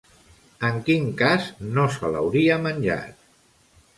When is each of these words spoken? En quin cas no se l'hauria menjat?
En 0.69 0.79
quin 0.87 1.05
cas 1.19 1.51
no 1.77 1.85
se 1.97 2.11
l'hauria 2.15 2.57
menjat? 2.65 3.23